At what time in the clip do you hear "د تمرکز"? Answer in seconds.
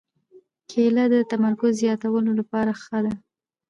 1.13-1.71